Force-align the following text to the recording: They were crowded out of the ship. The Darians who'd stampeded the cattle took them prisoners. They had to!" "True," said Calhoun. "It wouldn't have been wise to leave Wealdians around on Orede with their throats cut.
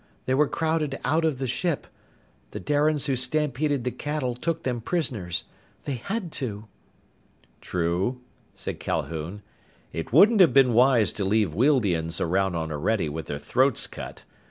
They 0.25 0.33
were 0.33 0.47
crowded 0.47 0.99
out 1.05 1.23
of 1.23 1.37
the 1.37 1.45
ship. 1.45 1.85
The 2.49 2.59
Darians 2.59 3.05
who'd 3.05 3.19
stampeded 3.19 3.83
the 3.83 3.91
cattle 3.91 4.33
took 4.33 4.63
them 4.63 4.81
prisoners. 4.81 5.43
They 5.83 5.93
had 5.93 6.31
to!" 6.41 6.65
"True," 7.61 8.19
said 8.55 8.79
Calhoun. 8.79 9.43
"It 9.93 10.11
wouldn't 10.11 10.39
have 10.41 10.55
been 10.55 10.73
wise 10.73 11.13
to 11.13 11.23
leave 11.23 11.53
Wealdians 11.53 12.19
around 12.19 12.55
on 12.55 12.71
Orede 12.71 13.09
with 13.11 13.27
their 13.27 13.37
throats 13.37 13.85
cut. 13.85 14.23